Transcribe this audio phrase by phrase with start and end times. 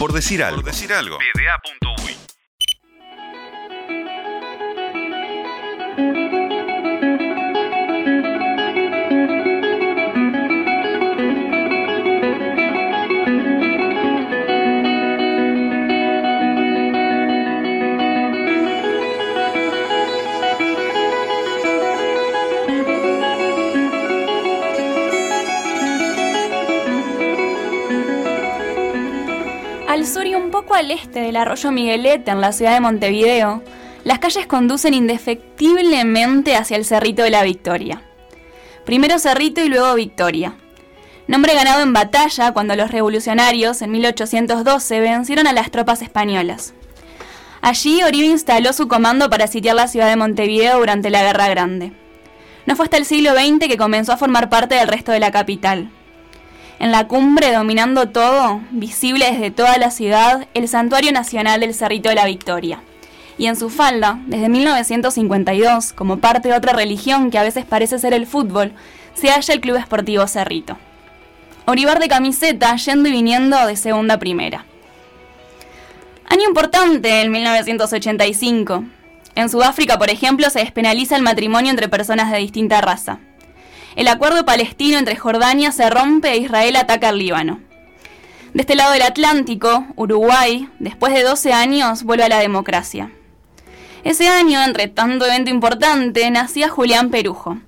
[0.00, 0.62] Por decir algo.
[0.62, 1.18] Por decir algo.
[30.00, 33.62] Al sur y un poco al este del arroyo Miguelete, en la ciudad de Montevideo,
[34.02, 38.00] las calles conducen indefectiblemente hacia el Cerrito de la Victoria.
[38.86, 40.54] Primero Cerrito y luego Victoria.
[41.26, 46.72] Nombre ganado en batalla cuando los revolucionarios, en 1812, vencieron a las tropas españolas.
[47.60, 51.92] Allí Oribe instaló su comando para sitiar la ciudad de Montevideo durante la Guerra Grande.
[52.64, 55.30] No fue hasta el siglo XX que comenzó a formar parte del resto de la
[55.30, 55.90] capital.
[56.80, 62.08] En la cumbre, dominando todo, visible desde toda la ciudad, el Santuario Nacional del Cerrito
[62.08, 62.80] de la Victoria.
[63.36, 67.98] Y en su falda, desde 1952, como parte de otra religión que a veces parece
[67.98, 68.72] ser el fútbol,
[69.12, 70.78] se halla el Club Esportivo Cerrito.
[71.66, 74.64] Oribar de camiseta, yendo y viniendo de segunda a primera.
[76.30, 78.84] Año importante, en 1985.
[79.34, 83.18] En Sudáfrica, por ejemplo, se despenaliza el matrimonio entre personas de distinta raza.
[84.00, 87.60] El acuerdo palestino entre Jordania se rompe e Israel ataca al Líbano.
[88.54, 93.12] De este lado del Atlántico, Uruguay, después de 12 años, vuelve a la democracia.
[94.02, 97.58] Ese año, entre tanto evento importante, nacía Julián Perujo,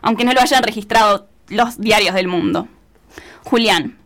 [0.00, 2.68] aunque no lo hayan registrado los diarios del mundo.
[3.42, 3.98] Julián,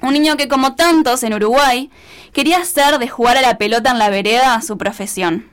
[0.00, 1.90] un niño que como tantos en Uruguay,
[2.32, 5.46] quería hacer de jugar a la pelota en la vereda su profesión.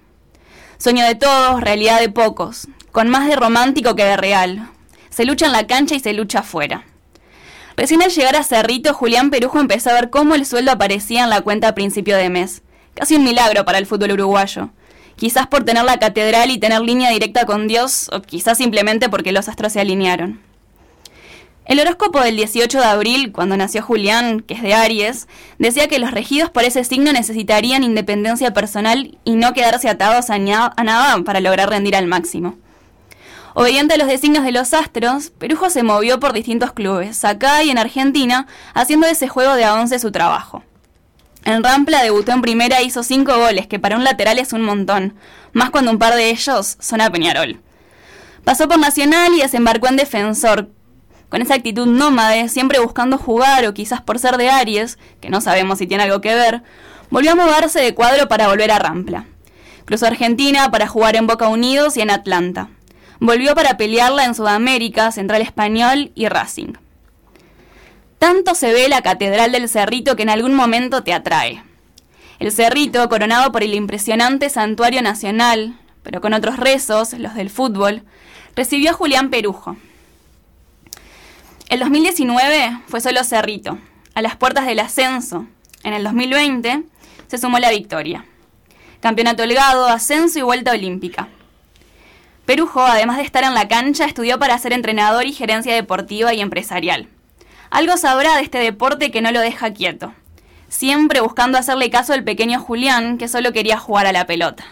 [0.78, 4.70] Sueño de todos, realidad de pocos, con más de romántico que de real,
[5.16, 6.84] se lucha en la cancha y se lucha afuera.
[7.78, 11.30] Recién al llegar a Cerrito, Julián Perujo empezó a ver cómo el sueldo aparecía en
[11.30, 12.64] la cuenta a principio de mes.
[12.96, 14.72] Casi un milagro para el fútbol uruguayo.
[15.16, 19.32] Quizás por tener la catedral y tener línea directa con Dios, o quizás simplemente porque
[19.32, 20.42] los astros se alinearon.
[21.64, 26.00] El horóscopo del 18 de abril, cuando nació Julián, que es de Aries, decía que
[26.00, 31.40] los regidos por ese signo necesitarían independencia personal y no quedarse atados a, nada para
[31.40, 32.58] lograr rendir al máximo.
[33.58, 37.70] Obediente a los designios de los astros, Perujo se movió por distintos clubes, acá y
[37.70, 40.62] en Argentina, haciendo ese juego de a 11 su trabajo.
[41.46, 44.62] En Rampla debutó en primera e hizo 5 goles, que para un lateral es un
[44.62, 45.16] montón,
[45.54, 47.62] más cuando un par de ellos son a Peñarol.
[48.44, 50.70] Pasó por Nacional y desembarcó en Defensor,
[51.30, 55.40] con esa actitud nómade, siempre buscando jugar o quizás por ser de Aries, que no
[55.40, 56.62] sabemos si tiene algo que ver,
[57.10, 59.28] volvió a moverse de cuadro para volver a Rampla.
[59.86, 62.68] Cruzó Argentina para jugar en Boca Unidos y en Atlanta.
[63.20, 66.74] Volvió para pelearla en Sudamérica, Central Español y Racing.
[68.20, 71.64] Tanto se ve la Catedral del Cerrito que en algún momento te atrae.
[72.40, 78.04] El Cerrito, coronado por el impresionante Santuario Nacional, pero con otros rezos, los del fútbol,
[78.56, 79.78] recibió a Julián Perujo.
[81.70, 83.78] El 2019 fue solo Cerrito,
[84.14, 85.48] a las puertas del ascenso.
[85.84, 86.84] En el 2020
[87.28, 88.26] se sumó la victoria.
[89.00, 91.28] Campeonato holgado, ascenso y vuelta olímpica.
[92.46, 96.42] Perujo, además de estar en la cancha, estudió para ser entrenador y gerencia deportiva y
[96.42, 97.08] empresarial.
[97.72, 100.14] Algo sabrá de este deporte que no lo deja quieto,
[100.70, 104.64] siempre buscando hacerle caso al pequeño Julián que solo quería jugar a la pelota.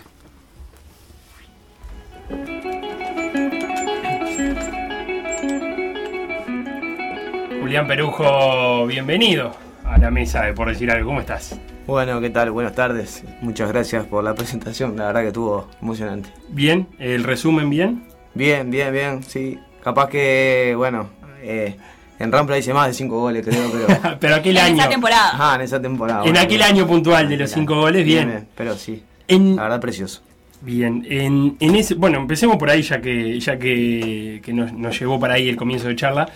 [7.59, 11.07] Julián Perujo, bienvenido a la mesa de Por Decir Algo.
[11.07, 11.59] ¿Cómo estás?
[11.85, 12.49] Bueno, ¿qué tal?
[12.51, 13.23] Buenas tardes.
[13.41, 14.95] Muchas gracias por la presentación.
[14.95, 16.29] La verdad que estuvo emocionante.
[16.47, 18.05] Bien, ¿el resumen bien?
[18.33, 19.59] Bien, bien, bien, sí.
[19.83, 21.09] Capaz que, bueno,
[21.41, 21.75] eh,
[22.19, 24.17] en Rampla hice más de cinco goles, creo, pero...
[24.19, 24.75] pero aquel año...
[24.75, 25.31] En esa temporada.
[25.33, 26.23] Ah, en esa temporada.
[26.25, 28.47] En aquel año puntual de los cinco goles, bien.
[28.55, 30.21] pero sí, la verdad precioso.
[30.61, 35.33] Bien, en, ese, bueno, empecemos por ahí ya que, ya que, nos, nos, llevó para
[35.33, 36.29] ahí el comienzo de charla.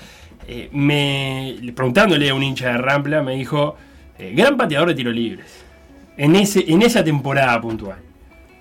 [0.46, 3.78] Eh, me, preguntándole a un hincha de Rampla, me dijo
[4.19, 5.64] eh, gran pateador de tiro libres.
[6.17, 7.99] En, ese, en esa temporada puntual.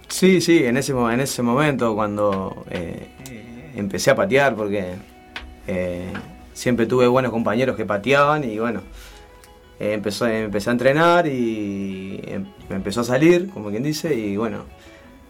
[0.08, 3.08] Sí, sí, en ese, en ese momento cuando eh,
[3.74, 4.94] empecé a patear, porque
[5.66, 6.12] eh,
[6.52, 8.82] siempre tuve buenos compañeros que pateaban y bueno,
[9.80, 14.64] empezó, empecé a entrenar y em, me empezó a salir, como quien dice, y bueno,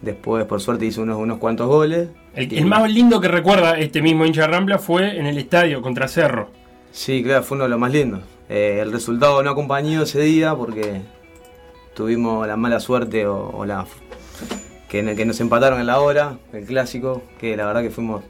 [0.03, 2.09] después por suerte hice unos, unos cuantos goles.
[2.35, 6.07] El, más lindo que recuerda este mismo hincha de Rampla fue en el estadio contra
[6.07, 6.51] Cerro.
[6.93, 8.21] Sí, claro, fue uno de los más lindos.
[8.49, 11.03] Eh, el resultado no acompañó ese día porque
[11.95, 13.87] tuvimos la mala suerte o, la
[14.89, 18.23] que, que, nos empataron en la hora, el clásico, que la verdad que fuimos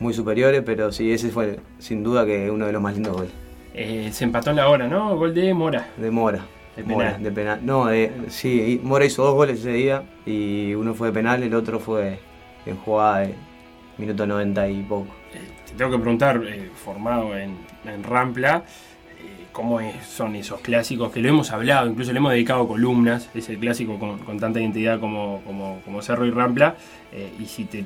[0.00, 3.32] muy superiores, pero sí, ese fue sin duda que uno de los más lindos goles.
[3.74, 5.16] Eh, se empató en la hora, ¿no?
[5.16, 5.88] Gol de Mora.
[5.96, 6.44] De Mora.
[6.76, 7.22] De Mora, penal.
[7.22, 7.60] de penal.
[7.62, 11.54] No, de, sí, Mora hizo dos goles ese día y uno fue de penal, el
[11.54, 12.18] otro fue
[12.66, 13.34] en jugada de
[13.98, 15.08] minuto 90 y poco.
[15.66, 18.91] Te tengo que preguntar, eh, formado en, en Rampla, eh,
[19.52, 23.56] cómo es- son esos clásicos que lo hemos hablado, incluso le hemos dedicado columnas, ese
[23.58, 25.40] clásico con, tanta identidad como,
[26.00, 26.76] Cerro y Rampla,
[27.12, 27.84] eh, y si te,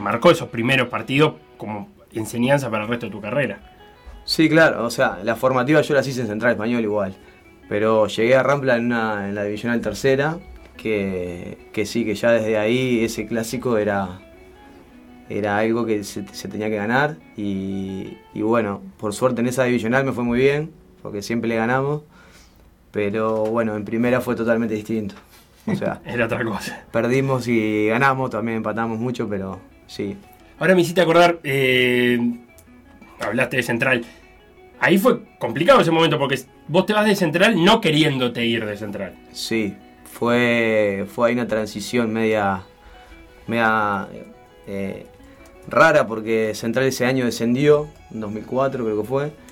[0.00, 3.60] marcó esos primeros partidos como enseñanza para el resto de tu carrera.
[4.24, 7.14] Sí, claro, o sea, la formativa yo las hice en Central Español igual.
[7.68, 10.38] Pero llegué a Rampla en, una, en la divisional tercera,
[10.76, 14.20] que, que sí, que ya desde ahí ese clásico era,
[15.28, 17.16] era algo que se, se tenía que ganar.
[17.36, 20.72] Y, y bueno, por suerte en esa divisional me fue muy bien,
[21.04, 22.00] porque siempre le ganamos.
[22.90, 25.14] Pero bueno, en primera fue totalmente distinto.
[25.66, 26.82] O sea, Era otra cosa.
[26.90, 30.16] perdimos y ganamos, también empatamos mucho, pero sí.
[30.58, 32.18] Ahora me hiciste acordar, eh,
[33.20, 34.02] hablaste de Central.
[34.80, 38.76] Ahí fue complicado ese momento porque vos te vas de Central no queriéndote ir de
[38.78, 39.14] Central.
[39.30, 42.62] Sí, fue, fue ahí una transición media,
[43.46, 44.08] media
[44.66, 45.04] eh,
[45.68, 49.43] rara porque Central ese año descendió, en 2004 creo que fue,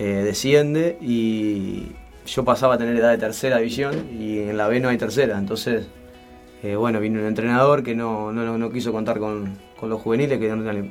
[0.00, 1.92] eh, desciende y
[2.26, 5.38] yo pasaba a tener edad de tercera división y en la B no hay tercera,
[5.38, 5.86] entonces
[6.62, 10.38] eh, bueno, vino un entrenador que no, no, no quiso contar con, con los juveniles,
[10.38, 10.90] que en real-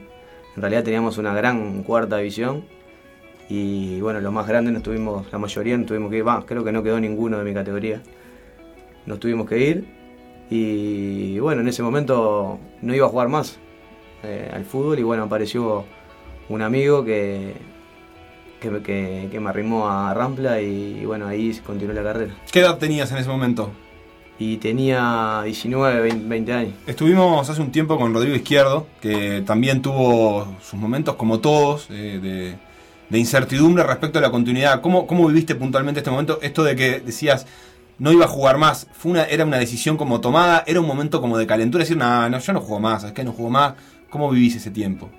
[0.55, 2.63] en realidad teníamos una gran cuarta división.
[3.51, 6.63] Y bueno, los más grandes nos tuvimos, la mayoría nos tuvimos que ir, va, creo
[6.63, 8.01] que no quedó ninguno de mi categoría.
[9.05, 9.85] Nos tuvimos que ir
[10.51, 13.57] y bueno, en ese momento no iba a jugar más
[14.23, 14.99] eh, al fútbol.
[14.99, 15.85] Y bueno, apareció
[16.47, 17.53] un amigo que,
[18.59, 22.33] que, me- que- que me arrimó a Rampla y, bueno, ahí continuó la carrera.
[22.51, 23.71] ¿Qué edad tenías en ese momento?
[24.37, 26.73] Y tenía 19, 20, 20 años.
[26.87, 32.19] Estuvimos hace un tiempo con Rodrigo Izquierdo, que también tuvo sus momentos, como todos, eh,
[32.21, 32.55] de,
[33.09, 34.79] de incertidumbre respecto a la continuidad.
[34.81, 36.39] ¿Cómo, ¿Cómo viviste puntualmente este momento?
[36.41, 37.47] Esto de que decías,
[37.97, 40.63] no iba a jugar más, fue una, ¿era una decisión como tomada?
[40.65, 41.83] ¿Era un momento como de calentura?
[41.83, 43.73] Decir, no, no, yo no juego más, es que no juego más.
[44.09, 45.09] ¿Cómo vivís ese tiempo?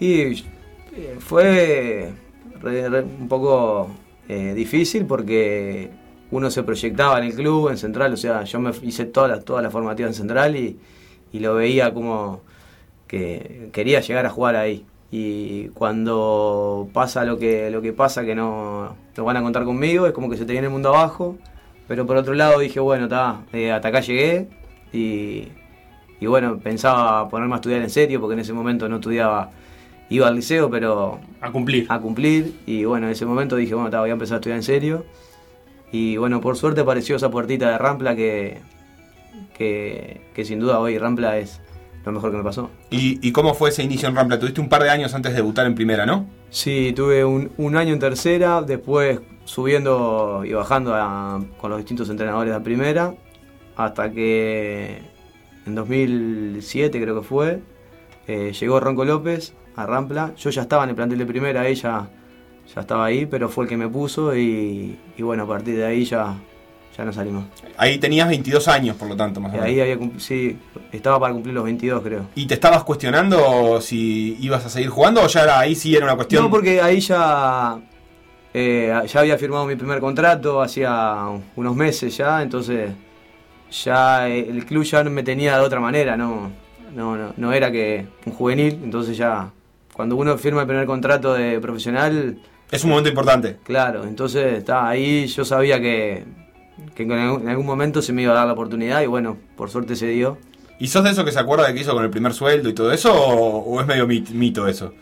[0.00, 0.20] Y
[0.92, 2.10] eh, fue
[2.62, 3.88] un poco
[4.28, 5.90] eh, difícil porque
[6.30, 9.40] uno se proyectaba en el club, en Central, o sea, yo me hice toda la,
[9.40, 10.78] toda la formativa en Central y,
[11.32, 12.40] y lo veía como
[13.06, 14.84] que quería llegar a jugar ahí.
[15.10, 20.06] Y cuando pasa lo que, lo que pasa, que no, no van a contar conmigo,
[20.06, 21.36] es como que se te viene el mundo abajo.
[21.88, 23.42] Pero por otro lado dije, bueno, está,
[23.74, 24.48] hasta acá llegué
[24.92, 25.48] y,
[26.20, 29.50] y bueno, pensaba ponerme a estudiar en serio, porque en ese momento no estudiaba,
[30.10, 31.86] iba al liceo, pero A cumplir.
[31.88, 32.54] a cumplir.
[32.66, 35.04] Y bueno, en ese momento dije, bueno, ta, voy a empezar a estudiar en serio.
[35.92, 38.58] Y bueno, por suerte apareció esa puertita de Rampla que,
[39.56, 41.60] que, que sin duda hoy Rampla es
[42.04, 42.70] lo mejor que me pasó.
[42.90, 44.38] ¿Y, y cómo fue ese inicio en Rampla?
[44.38, 46.26] Tuviste un par de años antes de debutar en primera, ¿no?
[46.50, 52.08] Sí, tuve un, un año en tercera, después subiendo y bajando a- con los distintos
[52.10, 53.14] entrenadores de primera,
[53.76, 54.98] hasta que
[55.66, 57.60] en 2007 creo que fue,
[58.28, 60.32] eh, llegó Ronco López a Rampla.
[60.36, 62.08] Yo ya estaba en el plantel de primera, ella
[62.74, 65.84] ya estaba ahí, pero fue el que me puso y, y bueno, a partir de
[65.84, 66.34] ahí ya,
[66.96, 67.44] ya no salimos.
[67.76, 69.66] Ahí tenías 22 años, por lo tanto, más o menos.
[69.66, 70.58] ahí había sí,
[70.90, 72.26] estaba para cumplir los 22 creo.
[72.34, 76.06] ¿Y te estabas cuestionando si ibas a seguir jugando o ya era- ahí sí era
[76.06, 76.42] una cuestión?
[76.42, 77.78] No, porque ahí ya,
[78.54, 81.18] eh, ya había firmado mi primer contrato hacía
[81.54, 82.90] unos meses ya, entonces
[83.84, 86.50] ya eh, el club ya me tenía de otra manera, no,
[86.94, 89.50] no, no, no era que un juvenil, entonces ya
[89.96, 92.36] cuando uno firma el primer contrato de profesional,
[92.70, 93.56] Es un momento importante.
[93.64, 96.24] claro, entonces está ahí yo sabía que,
[96.94, 99.38] que en algún en algún momento se me iba a dar la oportunidad y bueno,
[99.56, 100.36] por suerte se dio.
[100.78, 102.74] ¿Y sos de eso que se acuerda de que hizo con el primer sueldo y
[102.74, 103.10] todo eso?
[103.14, 104.92] ¿O, o es medio mit- mito eso?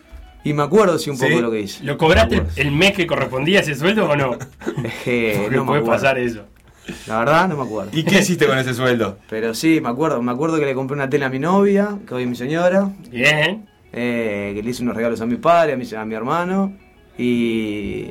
[0.45, 1.35] Y me acuerdo sí un poco ¿Sí?
[1.37, 1.83] de lo que hice.
[1.83, 4.35] ¿Lo cobraste Me el, mes que correspondía a ese sueldo o no?
[4.85, 5.87] Es que Porque no me puede acuerdo.
[5.87, 6.43] pasar eso.
[7.09, 7.91] La verdad no me acuerdo.
[7.95, 9.19] ¿Y qué hiciste con ese sueldo?
[9.29, 12.15] Pero sí, me acuerdo, me acuerdo que le compré una tela a mi novia, que
[12.15, 13.67] hoy es mi señora, Bien.
[13.95, 16.75] Eh, que le hice unos regalos a mi padre, a mi, a mi hermano,
[17.17, 18.09] y,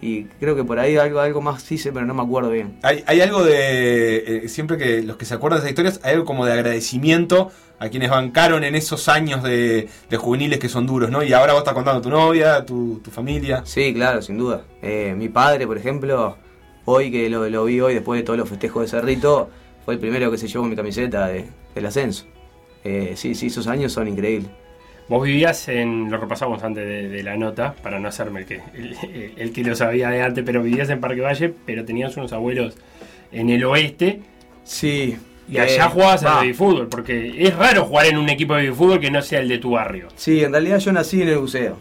[0.00, 2.78] y creo que por ahí algo, algo más hice, pero no me acuerdo bien.
[2.82, 4.44] Hay, hay algo de.
[4.44, 7.50] eh, siempre que los que se acuerdan de esas historias, hay algo como de agradecimiento
[7.80, 11.22] a quienes bancaron en esos años de, de juveniles que son duros, ¿no?
[11.22, 13.62] Y ahora vos estás contando tu novia, tu, tu familia.
[13.64, 14.62] Sí, claro, sin duda.
[14.82, 16.36] Eh, mi padre, por ejemplo,
[16.84, 19.50] hoy que lo, lo vi hoy después de todos los festejos de Cerrito,
[19.84, 22.26] fue el primero que se llevó mi camiseta de- del ascenso.
[22.84, 24.50] Eh, sí, sí, esos años son increíbles.
[25.08, 28.60] Vos vivías en, lo repasamos antes de, de la nota, para no hacerme el que,
[28.74, 32.32] el, el que lo sabía de antes, pero vivías en Parque Valle, pero tenías unos
[32.32, 32.76] abuelos
[33.32, 34.20] en el oeste
[34.64, 35.16] Sí.
[35.48, 38.64] y allá eh, jugabas al baby fútbol, porque es raro jugar en un equipo de
[38.64, 40.08] baby fútbol que no sea el de tu barrio.
[40.16, 41.78] Sí, en realidad yo nací en el buceo.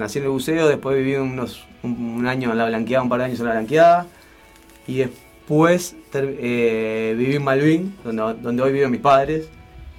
[0.00, 3.20] Nací en el buceo, después viví unos, un, un año en la blanqueada, un par
[3.20, 4.06] de años en la blanqueada.
[4.88, 9.48] Y después ter- eh, viví en Malvin, donde, donde hoy viven mis padres.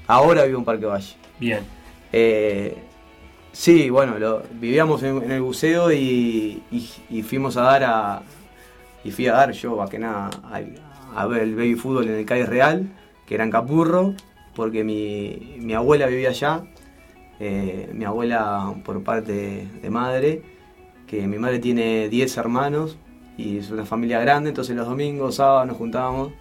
[0.08, 1.14] Ahora vivo en Parque Valle.
[1.40, 1.60] Bien.
[2.18, 2.74] Eh,
[3.52, 4.16] sí, bueno,
[4.54, 6.64] vivíamos en, el buceo y,
[7.28, 8.22] fuimos a dar a.
[9.04, 10.62] Y fui a dar yo, más que nada, a,
[11.22, 12.88] a ver el baby fútbol en el Calle Real,
[13.28, 14.14] que era en Capurro,
[14.56, 16.64] porque mi, mi abuela vivía allá.
[17.42, 20.42] eh, mi abuela por parte de madre,
[21.08, 22.98] que mi madre tiene 10 hermanos
[23.38, 26.32] y es una familia grande, entonces los domingos, sábados nos juntábamos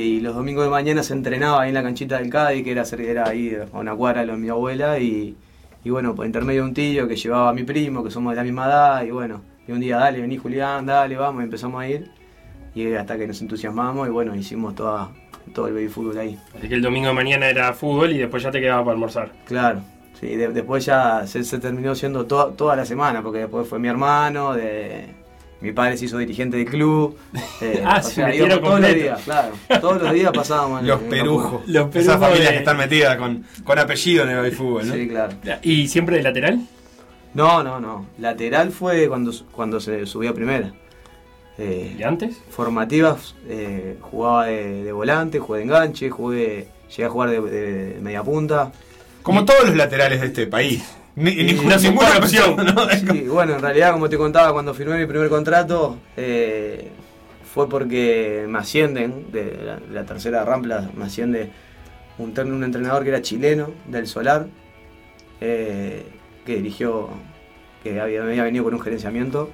[0.00, 2.82] y, los domingos de mañana se entrenaba ahí en la canchita del Cádiz, que era,
[2.98, 5.36] era ahí a una cuadra de mi abuela, y,
[5.84, 8.36] y bueno, por intermedio de un tío que llevaba a mi primo, que somos de
[8.36, 11.80] la misma edad, y bueno, y un día, dale, vení Julián, dale, vamos, y empezamos
[11.82, 12.10] a ir,
[12.74, 15.10] y hasta que nos entusiasmamos, y bueno, hicimos toda,
[15.54, 16.38] todo el baby fútbol ahí.
[16.56, 19.32] Así que el domingo de mañana era fútbol y después ya te quedaba para almorzar.
[19.46, 19.80] Claro,
[20.20, 23.78] sí, de- después ya se, se terminó siendo to- toda la semana, porque después fue
[23.78, 25.06] mi hermano, de,
[25.66, 27.16] mi padre se hizo dirigente del club.
[27.60, 29.48] eh, Ah, o se sea, íbamos todos los días, claro.
[29.80, 31.62] Todos los días pasábamos en- Los perujos.
[31.68, 34.94] Los perujos Esas familias de- que están metidas con, con apellido en el fútbol, ¿no?
[34.94, 35.34] Sí, claro.
[35.62, 36.60] ¿Y siempre de lateral?
[37.34, 38.06] No, no, no.
[38.18, 40.72] Lateral fue cuando, cuando se subió a primera.
[41.58, 42.36] Eh, ¿De antes?
[42.50, 48.00] formativas, eh, jugaba de, de volante, jugué de enganche, jugué, llegué a jugar de, de
[48.00, 48.72] media punta.
[49.22, 50.84] Como todos los laterales de este país.
[51.16, 52.88] Ni, ninguna, no ninguna opción, ¿no?
[52.90, 56.90] Sí, bueno, en realidad, como te contaba, cuando firmé mi primer contrato, eh,
[57.52, 61.50] fue porque me ascienden, de la, de la tercera rampla, me asciende
[62.18, 64.46] un, un entrenador que era chileno, del Solar,
[65.40, 66.04] eh,
[66.44, 67.08] que dirigió,
[67.82, 69.50] que había, había venido con un gerenciamiento.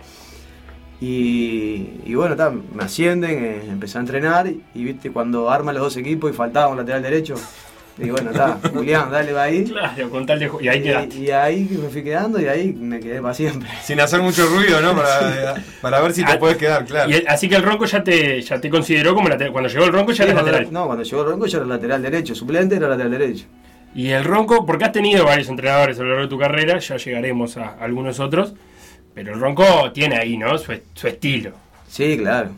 [1.00, 2.36] Y, y bueno,
[2.74, 6.68] me ascienden, eh, empecé a entrenar y, viste cuando arma los dos equipos y faltaba
[6.68, 7.34] un lateral derecho.
[7.98, 9.64] Y bueno, está, Julián, dale, va ahí.
[9.64, 11.16] Claro, con tal de Y ahí quedaste.
[11.18, 13.68] Y, y ahí me fui quedando y ahí me quedé para siempre.
[13.84, 14.96] Sin hacer mucho ruido, ¿no?
[14.96, 17.10] Para, para ver si te Ah, puedes quedar, claro.
[17.10, 19.52] Y el- así que el Ronco ya te, ya te consideró como lateral.
[19.52, 20.68] Cuando llegó el Ronco ya Sí, era lateral.
[20.72, 23.44] No, cuando llegó Ronco ya era lateral derecho, suplente era lateral derecho.
[23.94, 26.96] Y el Ronco, porque has tenido varios entrenadores a lo largo de tu carrera, ya
[26.96, 28.54] llegaremos a algunos otros.
[29.14, 30.56] Pero el Ronco tiene ahí, ¿no?
[30.56, 31.52] Su, su estilo.
[31.86, 32.52] Sí, claro.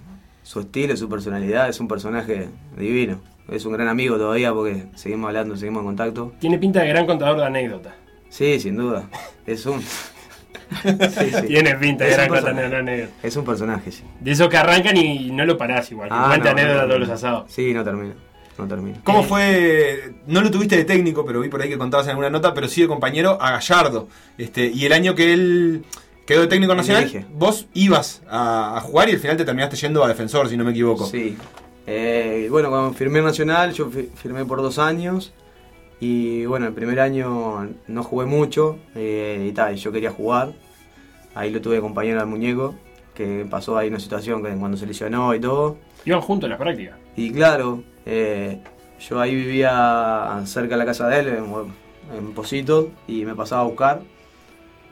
[0.45, 2.49] Su estilo, su personalidad, es un personaje
[2.79, 3.21] divino.
[3.49, 6.33] Es un gran amigo todavía porque seguimos hablando, seguimos en contacto.
[6.41, 7.95] Tiene pinta de gran contador de anécdotas.
[8.31, 9.09] Sí, sin duda.
[9.47, 9.83] Es un.
[10.83, 11.47] Sí, sí.
[11.47, 13.15] Tiene pinta de Es gran contador de anécdotas.
[13.23, 14.03] Es un personaje, sí.
[14.19, 16.09] De esos que arrancan y no lo parás igual.
[16.11, 17.53] Ah, cuenta no, no anécdotas todos los asados.
[17.53, 18.15] Sí, no termina.
[18.57, 18.99] No termina.
[19.05, 20.15] ¿Cómo fue?
[20.27, 22.67] No lo tuviste de técnico, pero vi por ahí que contabas en alguna nota, pero
[22.69, 24.09] sí de compañero a Gallardo.
[24.39, 25.85] Este, y el año que él
[26.27, 30.03] quedó de técnico nacional, vos ibas a, a jugar y al final te terminaste yendo
[30.03, 31.07] a defensor, si no me equivoco.
[31.07, 31.37] Sí.
[31.87, 35.33] Eh, bueno, cuando firmé en Nacional, yo fi- firmé por dos años.
[36.01, 38.79] Y bueno, el primer año no jugué mucho.
[38.95, 40.53] eh, y tal, yo quería jugar.
[41.35, 42.75] Ahí lo tuve compañero al muñeco,
[43.15, 45.77] que pasó ahí una situación que cuando se lesionó y todo.
[46.05, 46.97] Iban juntos en las prácticas.
[47.17, 48.61] Y claro, eh,
[49.09, 51.45] yo ahí vivía cerca de la casa de él, en,
[52.17, 54.01] en Positos, y me pasaba a buscar.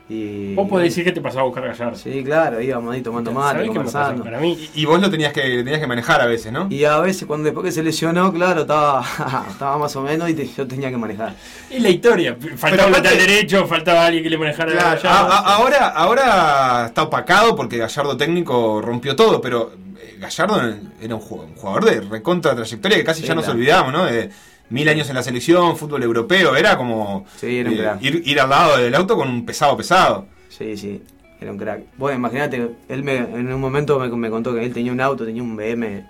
[0.09, 1.95] Y, Vos podés decir que te pasaba a buscar a Gallardo.
[1.97, 4.21] Sí, claro, íbamos ahí tomando mate, conversando.
[4.23, 6.67] Para mí, Y, y vos lo tenías que, tenías que manejar a veces, ¿no?
[6.69, 9.01] Y a veces cuando después que se lesionó, claro, estaba,
[9.49, 11.33] estaba más o menos y te- yo tenía que manejar.
[11.69, 12.35] es la historia.
[12.57, 15.09] Faltaba un lateral derecho, faltaba alguien que le manejara a Gallardo.
[15.09, 20.61] a- a- ahora, ahora está opacado porque Gallardo técnico rompió todo, pero eh, Gallardo
[21.01, 23.57] era un ju- un jugador de recontra trayectoria que casi Sí, ya nos claro.
[23.57, 24.03] olvidamos, ¿no?
[24.05, 24.29] De
[24.69, 28.39] mil años en la selección, fútbol europeo, era como Sí, era un eh, ir, ir
[28.39, 30.25] al lado del auto con un pesado pesado.
[30.49, 31.01] Sí, sí,
[31.39, 31.83] era un crack.
[31.97, 35.25] Bueno, imagínate, él me, en un momento me, me contó que él tenía un auto,
[35.25, 36.05] tenía un BM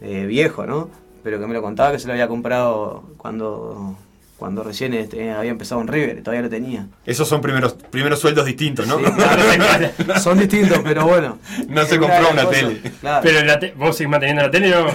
[0.00, 0.90] eh, viejo, ¿no?
[1.22, 3.96] Pero que me lo contaba que se lo había comprado cuando,
[4.38, 6.86] cuando recién este, había empezado en River, todavía lo tenía.
[7.06, 8.98] Esos son primeros, primeros sueldos distintos, ¿no?
[8.98, 11.38] Sí, claro, son distintos, pero bueno.
[11.68, 12.80] No se compró una tele.
[13.00, 13.20] Claro.
[13.22, 14.86] Pero la te- vos seguís manteniendo la tele, ¿no?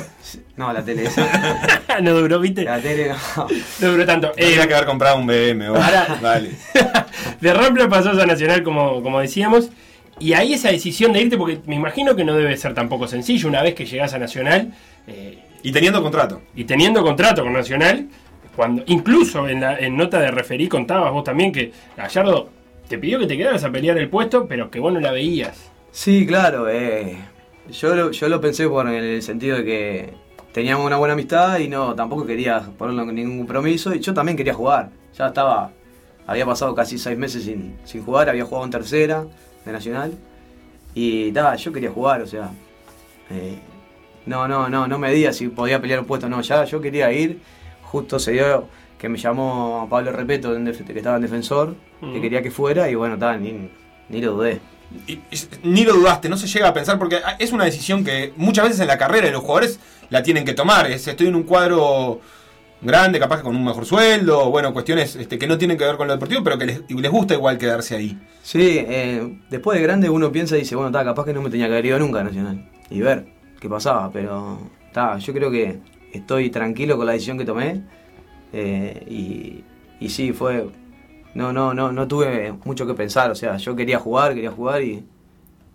[0.57, 1.99] No, la tele esa.
[2.01, 2.63] no duró, ¿viste?
[2.63, 3.47] La tele no.
[3.79, 4.27] No duró tanto.
[4.35, 5.69] Eh, Tendría que haber comprado un BM.
[5.69, 5.79] vos.
[5.79, 6.51] Ahora- Vale.
[7.41, 9.69] de Rampla pasó a Nacional, como, como decíamos.
[10.19, 13.47] Y ahí esa decisión de irte, porque me imagino que no debe ser tampoco sencillo
[13.47, 14.73] una vez que llegás a Nacional
[15.07, 16.41] eh, Y teniendo contrato.
[16.57, 18.07] y teniendo contrato con Nacional,
[18.87, 22.49] incluso en, la, en nota de referí contabas vos también que Gallardo
[22.87, 25.69] te pidió que te quedaras a pelear el puesto, pero que vos no la veías.
[25.91, 26.69] Sí, claro.
[26.69, 27.17] eh,
[27.71, 30.13] yo, lo, yo lo pensé por el sentido de que
[30.51, 33.93] teníamos una buena amistad y no tampoco quería ponerlo en ningún compromiso.
[33.93, 34.89] Y yo también quería jugar.
[35.17, 35.71] Ya estaba.
[36.27, 39.25] Había pasado casi seis meses sin, sin jugar, había jugado en tercera
[39.65, 40.13] de Nacional.
[40.93, 42.49] Y ta, yo quería jugar, o sea.
[43.29, 43.57] eh,
[44.25, 47.11] no, no, no, no me medía si podía pelear un puesto, no, ya yo quería
[47.11, 47.39] ir.
[47.89, 48.67] Justo se dio
[48.99, 51.75] que me llamó Pablo Repeto, que estaba en defensor,
[52.13, 53.69] que quería que fuera, y bueno, ta, ni,
[54.09, 54.59] ni lo dudé.
[55.07, 55.21] y- y-
[55.63, 58.79] ni lo dudaste, no se llega a pensar, porque es una decisión que muchas veces
[58.81, 59.79] en la carrera de los jugadores
[60.09, 60.89] la tienen que tomar.
[60.89, 62.19] Es, estoy en un cuadro
[62.81, 65.95] grande, capaz que con un mejor sueldo, bueno, cuestiones este, que no tienen que ver
[65.97, 68.17] con lo deportivo, pero que les, gusta igual quedarse ahí.
[68.41, 71.49] Sí, eh, después de grande uno piensa y dice, bueno, está, capaz que no me
[71.49, 72.69] tenía que haber ido nunca a Nacional.
[72.89, 73.25] Y ver
[73.59, 75.79] qué pasaba, pero está, yo creo que
[76.13, 77.81] estoy tranquilo con la decisión que tomé.
[78.53, 79.63] eh, y,
[80.03, 80.67] y sí, fue.
[81.35, 83.29] No, no, no, no tuve mucho que pensar.
[83.31, 85.05] O sea, yo quería jugar, quería jugar y,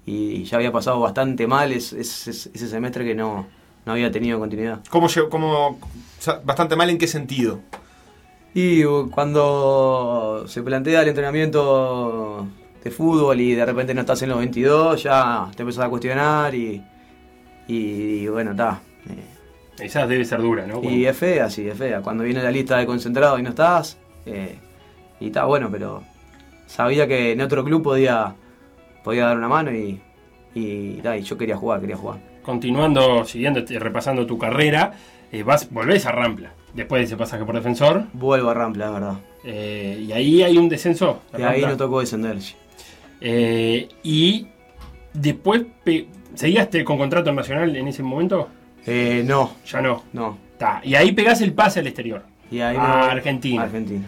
[0.06, 3.46] y ya había pasado bastante mal es- es- es- ese semestre que no,
[3.86, 4.80] no había tenido continuidad.
[4.90, 5.78] ¿Cómo, cómo,
[6.44, 7.60] bastante mal en qué sentido?
[8.54, 12.46] Y uh, cuando se plantea el entrenamiento
[12.82, 16.54] de fútbol y de repente no estás en los 22, ya te empezás a cuestionar
[16.54, 16.82] y,
[17.68, 18.80] y, bueno, está.
[19.08, 19.24] eh,
[19.78, 20.82] Esa debe ser dura, ¿no?
[20.82, 22.00] y es fea, sí, es fea.
[22.00, 24.56] Cuando viene la lista de concentrados y no estás, eh,
[25.20, 26.02] y está bueno, pero
[26.66, 28.34] sabía que en otro club podía,
[29.02, 30.00] podía dar una mano y,
[30.54, 32.20] y, y yo quería jugar, quería jugar.
[32.42, 34.92] Continuando, siguiendo, repasando tu carrera,
[35.32, 38.92] eh, vas, volvés a Rampla, después de ese pasaje por defensor, Vuelvo a Rampla, es
[38.92, 39.14] verdad.
[39.44, 41.20] eh, y ahí hay un descenso.
[41.32, 42.36] de Y ahí no tocó descender.
[44.02, 44.46] Y
[45.12, 45.62] después,
[46.34, 48.48] ¿seguíaste con contrato nacional en ese momento?
[48.86, 50.04] Eh, no, Ya no.
[50.12, 50.38] no.
[50.58, 52.22] Ta, Y ahí pegás el pase al exterior.
[52.50, 53.62] Y ahí A Argentina.
[53.62, 54.06] Argentina.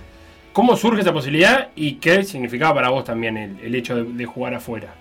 [0.53, 4.25] ¿Cómo surge esa posibilidad y qué significaba para vos también el, el hecho de, de
[4.25, 4.95] jugar afuera?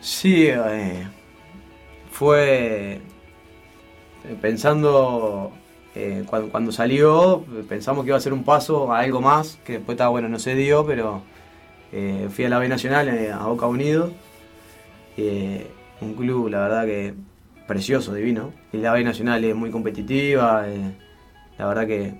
[0.00, 1.06] Sí, eh,
[2.10, 2.94] fue
[4.24, 5.52] eh, pensando
[5.94, 9.74] eh, cuando, cuando salió, pensamos que iba a ser un paso a algo más, que
[9.74, 11.22] después estaba bueno, no se dio, pero
[11.92, 14.10] eh, fui a la B Nacional, a Boca Unidos,
[15.16, 15.66] eh,
[16.00, 17.14] un club, la verdad que
[17.70, 20.90] precioso, divino, y la B Nacional es muy competitiva, eh,
[21.56, 22.14] la verdad que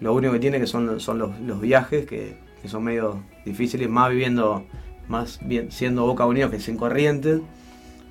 [0.00, 3.90] lo único que tiene que son, son los, los viajes, que, que son medio difíciles,
[3.90, 4.64] más viviendo,
[5.06, 7.40] más bien siendo Boca Unidos que es en Corrientes,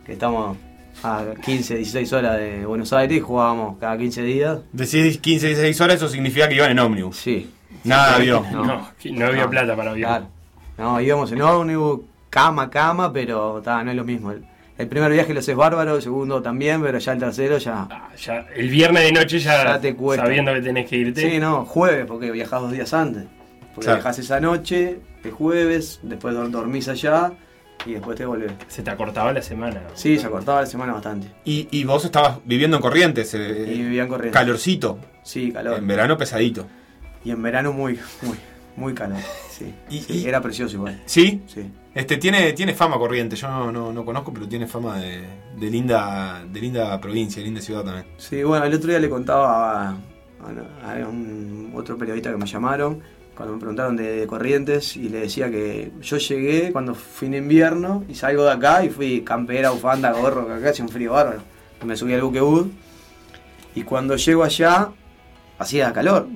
[0.05, 0.57] que estamos
[1.01, 4.59] a 15, 16 horas de Buenos Aires y jugábamos cada 15 días.
[4.71, 7.17] Decís 15, 16 horas, eso significa que iban en ómnibus.
[7.17, 7.49] Sí.
[7.83, 8.45] Nada, vio.
[8.51, 9.25] No, No.
[9.25, 10.27] había No, plata para viajar.
[10.77, 10.93] Claro.
[10.93, 14.33] No, íbamos en ómnibus, cama, cama, pero ta, no es lo mismo.
[14.79, 17.87] El, primer viaje lo haces bárbaro, el segundo también, pero ya el tercero ya...
[17.89, 20.25] Ah, ya, el viernes de noche ya, Ya te cuesta.
[20.25, 21.29] sabiendo que tenés que irte.
[21.29, 23.23] Sí, no, jueves, porque viajás dos días antes.
[23.75, 23.97] Porque Claro.
[23.97, 27.33] viajás esa noche, el jueves, después dor- dormís allá
[27.85, 28.51] y después te volvés.
[28.67, 29.81] Se te acortaba la semana.
[29.93, 31.27] Sí, se acortaba la semana bastante.
[31.45, 34.33] Y, y vos estabas viviendo en Corrientes, eh, Y vivían corriendo.
[34.33, 35.77] calorcito, Sí, calor.
[35.77, 36.65] en verano pesadito.
[37.23, 38.37] Y en verano muy, muy,
[38.79, 39.19] muy calor.
[39.49, 39.73] Sí.
[39.89, 41.01] Y- Sí, y- Era precioso igual.
[41.05, 41.41] ¿Sí?
[41.47, 41.69] Sí.
[41.93, 45.23] Este, tiene, tiene fama Corrientes, yo no, no, no conozco, pero tiene fama de,
[45.57, 48.05] de linda, de linda provincia, linda ciudad también.
[48.17, 49.95] Sí, bueno, el otro día le contaba a,
[51.09, 53.01] un otro periodista que me llamaron
[53.35, 57.35] cuando me preguntaron de, de Corrientes y le decía que yo llegué cuando fui en
[57.35, 61.13] invierno y salgo de acá y fui campera, bufanda, gorro, que acá hacía un frío
[61.13, 61.41] bárbaro.
[61.85, 62.67] Me subí al buquebús
[63.75, 64.89] y cuando llego allá
[65.57, 66.27] hacía calor.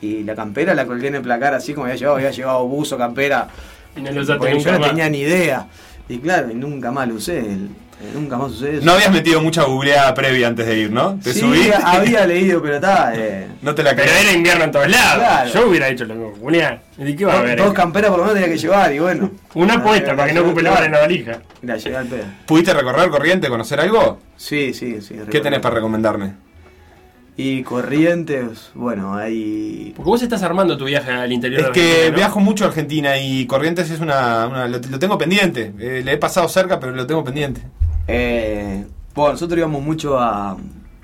[0.00, 2.96] Y la campera la colgué en el placar así como había llevado, había llevado buzo,
[2.96, 3.48] campera.
[3.96, 4.88] Y no lo usaste yo no más.
[4.90, 5.66] tenía ni idea.
[6.08, 7.38] Y claro, y nunca más lo usé.
[7.40, 7.68] el-
[8.00, 8.84] eh, nunca más usé eso.
[8.86, 11.18] No habías metido mucha googleada previa antes de ir, ¿no?
[11.20, 11.68] Te sí, subí.
[11.84, 13.12] había leído, pero está.
[13.16, 15.16] Eh, No te la Pero era invierno en todos lados.
[15.18, 15.50] Claro.
[15.52, 16.34] Yo hubiera hecho lo mismo.
[16.40, 17.58] Julián, ¿de qué va a dos, haber?
[17.58, 19.32] dos camperas por lo menos tenía que llevar y bueno.
[19.54, 21.38] Una apuesta para que no la- ocupe lugar en la valija.
[21.62, 22.24] La llegué al pedo.
[22.46, 24.20] ¿Pudiste recorrer Corrientes, conocer algo?
[24.36, 25.14] Sí, sí, sí.
[25.14, 25.42] ¿Qué recuerdo.
[25.42, 26.34] tenés para recomendarme?
[27.40, 29.92] Y Corrientes, bueno, hay.
[29.94, 32.16] Porque vos estás armando tu viaje al interior Es de que Argentina, ¿no?
[32.16, 34.48] viajo mucho a Argentina y Corrientes es una...
[34.48, 35.72] una- lo, lo tengo pendiente.
[35.78, 37.62] Eh, le he pasado cerca, pero lo tengo pendiente.
[38.08, 40.56] Eh, bueno, nosotros íbamos mucho a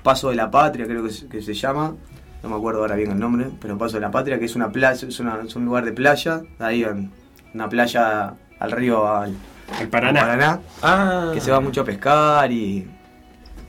[0.03, 1.95] Paso de la Patria, creo que se, que se llama.
[2.43, 4.73] No me acuerdo ahora bien el nombre, pero Paso de la Patria, que es una
[4.73, 6.41] playa, es, una- es un lugar de playa.
[6.59, 7.11] Ahí en
[7.53, 9.33] una playa al río al,
[9.79, 10.19] El Paraná.
[10.19, 10.59] al Paraná.
[10.83, 11.31] Ah.
[11.33, 12.85] que se va mucho a pescar y,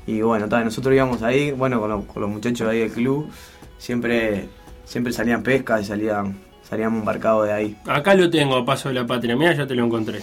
[0.07, 2.93] y bueno, ta, nosotros íbamos ahí, bueno, con, lo- con los muchachos de ahí del
[2.93, 3.31] club,
[3.79, 4.49] siempre,
[4.85, 6.39] siempre salían pescas y salían,
[6.69, 7.77] salíamos embarcados de ahí.
[7.87, 9.37] Acá lo tengo, Paso de la Patria.
[9.37, 10.21] Mira, ya te lo encontré.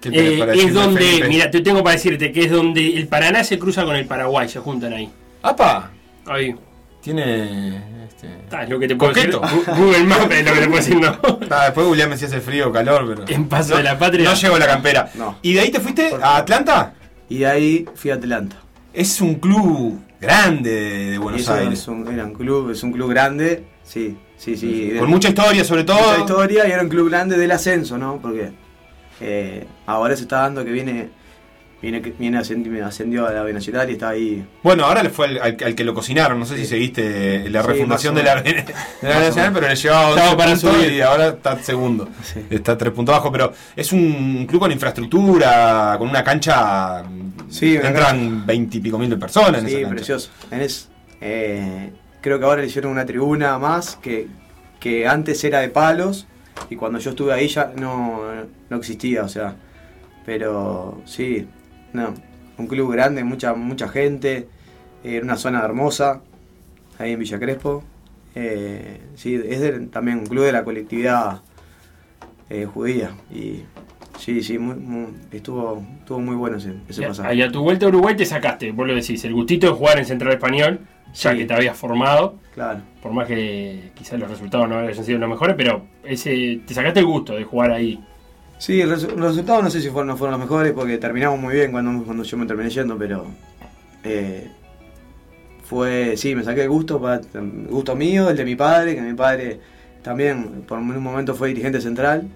[0.00, 3.42] ¿Qué tenés Eh, es donde, mira, te tengo para decirte que es donde el Paraná
[3.44, 5.10] se cruza con el Paraguay, se juntan ahí.
[5.42, 5.90] ¡Apa!
[6.26, 6.54] Ahí.
[7.00, 7.78] Tiene...
[8.08, 8.26] Este...
[8.44, 9.40] Está, es lo que te puedo Coqueto.
[9.40, 9.62] decir.
[9.76, 11.18] Google Maps es lo que te puedo decir, no.
[11.50, 13.24] Ah, después googleame si hace frío o calor, pero...
[13.28, 14.24] En Paso no, de la Patria.
[14.28, 15.10] No llego a la campera.
[15.14, 15.36] No.
[15.42, 16.36] ¿Y de ahí te fuiste a.
[16.36, 16.94] Atlanta?
[17.28, 18.61] Y de ahí fui a Atlanta.
[18.92, 21.78] Es un club grande de Buenos Aires.
[21.80, 24.92] Es un, era un club, es un club grande, sí, sí, sí.
[24.98, 25.98] Con mucha historia, sobre todo.
[25.98, 28.18] mucha historia y era un club grande del ascenso, ¿no?
[28.20, 28.50] Porque
[29.20, 31.08] eh, ahora se está dando que viene
[31.80, 34.46] viene, viene ascendió, a la B Nacional y está ahí.
[34.62, 36.38] Bueno, ahora le fue al, al- al que lo cocinaron.
[36.38, 36.68] No sé si Sí.
[36.68, 39.50] seguiste la refundación de la, de menos.
[39.52, 40.92] pero le llevaba Estaba 11 para subir.
[40.92, 42.08] y ahora está segundo.
[42.22, 42.40] Sí.
[42.50, 47.02] Está tres puntos abajo, pero es un club con infraestructura, con una cancha.
[47.52, 49.94] Sí, entran veintipico mil de personas en Sí, esa cancha.
[49.96, 50.30] precioso.
[50.48, 50.88] Tenés,
[51.20, 54.26] eh, creo que ahora le hicieron una tribuna más que,
[54.80, 56.26] que antes era de palos
[56.70, 58.20] y cuando yo estuve ahí ya no,
[58.70, 59.56] no existía, o sea.
[60.24, 61.46] Pero sí,
[61.92, 62.14] no,
[62.56, 64.48] un club grande, mucha mucha gente,
[65.04, 66.20] eh, en una zona hermosa,
[66.98, 67.84] ahí en Villa Crespo.
[68.34, 71.42] Eh, sí, es de- también un club de la colectividad
[72.48, 73.62] eh, judía y
[74.24, 77.34] sí, sí, muy- muy- estuvo, estuvo muy bueno ese, ese pasaje.
[77.34, 79.98] Y a tu vuelta a Uruguay te sacaste, vos lo decís, el gustito de jugar
[79.98, 80.80] en Central Español,
[81.14, 81.38] ya Sí.
[81.38, 82.80] que te habías formado, Claro.
[83.02, 87.00] por más que quizás los resultados no hayan sido los mejores, pero ese te sacaste
[87.00, 88.02] el gusto de jugar ahí.
[88.58, 91.72] Sí, los resultados no sé si fueron, no fueron los mejores porque terminamos muy bien
[91.72, 93.26] cuando, cuando yo me terminé yendo, pero
[94.04, 94.48] eh,
[95.64, 97.00] fue, sí, me saqué el gusto,
[97.34, 99.58] el gusto mío, el de mi padre, que mi padre
[100.02, 102.28] también por un momento fue dirigente central.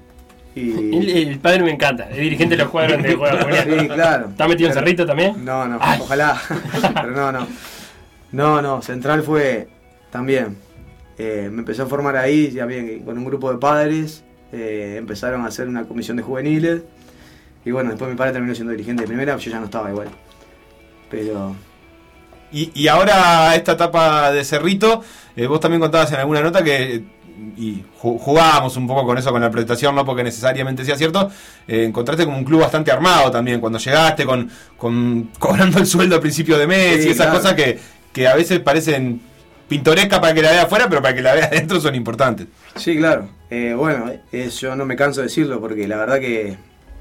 [0.56, 4.28] Y, El, el padre me encanta, es dirigente de los cuadros donde juega sí, claro.
[4.30, 5.44] ¿Está metido en Cerrito también?
[5.44, 5.98] No, no, Ay.
[6.00, 6.40] ojalá,
[6.94, 7.46] pero no, no.
[8.32, 9.68] No, no, central fue
[10.10, 10.56] también.
[11.18, 15.42] Eh, me empecé a formar ahí, ya bien, con un grupo de padres, eh, empezaron
[15.42, 16.82] a hacer una comisión de juveniles.
[17.66, 20.08] Y bueno, después mi padre terminó siendo dirigente de primera, yo ya no estaba igual.
[21.10, 21.54] Pero
[22.50, 25.02] Y, y ahora esta etapa de Cerrito,
[25.36, 27.04] eh, vos también contabas en alguna nota que,
[27.56, 31.30] y ju- jugábamos un poco con eso, con la presentación, no porque necesariamente sea cierto,
[31.68, 36.16] eh, encontraste como un club bastante armado también, cuando llegaste con, con cobrando el sueldo
[36.16, 37.38] a principio de mes Sí, y esas claro.
[37.40, 37.78] cosas que,
[38.12, 39.20] que a veces parecen
[39.68, 42.46] pintorescas para que la vea afuera, pero para que la vea adentro son importantes.
[42.76, 43.28] Sí, claro.
[43.50, 46.56] Eh, bueno, eh, yo no me canso de decirlo porque la verdad que eh,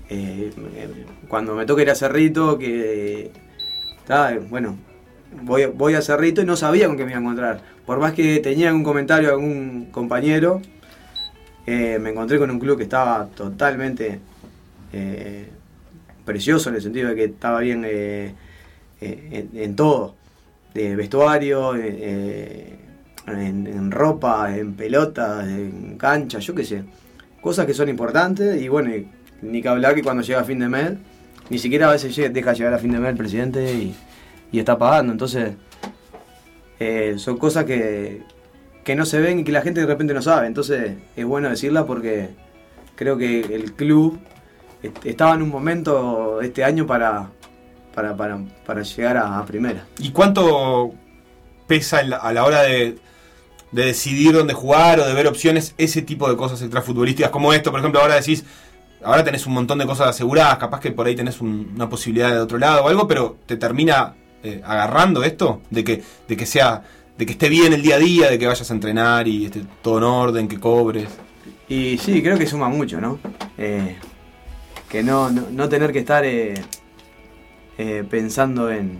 [0.10, 3.32] eh, cuando me toca ir a Cerrito, que
[3.98, 4.78] está, eh, bueno,
[5.42, 7.62] voy, a Cerrito y no sabía con qué me iba a encontrar.
[7.86, 10.62] Por más que tenía algún comentario algún compañero,
[11.66, 14.20] eh, me encontré con un club que estaba totalmente
[14.94, 15.48] eh,
[16.26, 18.34] precioso en el sentido de que estaba bien eh,
[19.02, 20.16] en, todo,
[20.74, 22.78] de vestuario, en,
[23.92, 26.84] ropa, en pelotas, en cancha, yo qué sé.
[27.42, 28.92] Cosas que son importantes y bueno,
[29.42, 30.94] ni que hablar que cuando llega fin de mes,
[31.50, 33.96] ni siquiera a veces llega- deja llegar a fin de mes el presidente y,
[34.56, 35.12] y está pagando.
[35.12, 35.54] Entonces,
[36.80, 38.24] eh, son cosas que,
[38.84, 40.48] que no se ven y que la gente de repente no sabe.
[40.48, 42.30] Entonces, es bueno decirla porque
[42.96, 44.20] creo que el club
[44.84, 47.30] est- estaba en un momento este año para,
[47.94, 49.86] para, para, para llegar a, primera.
[50.00, 50.94] ¿Y cuánto
[51.68, 52.98] pesa a la hora de,
[53.72, 57.72] de decidir dónde jugar o de ver opciones ese tipo de cosas extrafutbolísticas como esto?
[57.72, 58.44] Por ejemplo, ahora decís,
[59.04, 62.32] ahora tenés un montón de cosas aseguradas, capaz que por ahí tenés un- una posibilidad
[62.32, 64.16] de otro lado o algo, pero te termina
[64.46, 66.84] eh, agarrando esto de que, de que sea,
[67.18, 69.62] de que esté bien el día a día, de que vayas a entrenar y esté
[69.82, 71.10] todo en orden, que cobres.
[71.68, 73.18] Y sí, creo que suma mucho, ¿no?
[73.58, 73.96] Eh,
[74.90, 76.54] que no, no, no tener que estar eh,
[77.78, 79.00] eh, pensando en,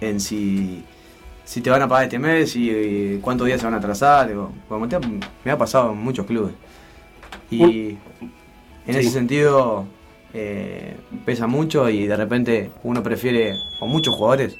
[0.00, 0.84] en si,
[1.44, 4.30] si te van a pagar este mes y, y cuántos días se van a atrasar.
[4.34, 5.00] o- como te ha-
[5.44, 6.52] me ha pasado en muchos clubes.
[7.50, 7.62] Y
[8.86, 8.98] en Sí.
[8.98, 9.86] ese sentido
[10.34, 14.56] eh, pesa mucho y de repente uno prefiere, o muchos jugadores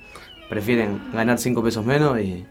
[0.48, 2.44] prefieren ganar 5 pesos menos y,